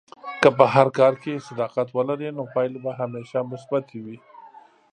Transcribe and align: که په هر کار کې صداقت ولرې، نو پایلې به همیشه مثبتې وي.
که 0.41 0.49
په 0.57 0.65
هر 0.75 0.87
کار 0.99 1.13
کې 1.23 1.43
صداقت 1.47 1.87
ولرې، 1.91 2.29
نو 2.37 2.43
پایلې 2.53 2.79
به 2.85 2.91
همیشه 3.01 3.39
مثبتې 3.51 3.97
وي. 4.05 4.17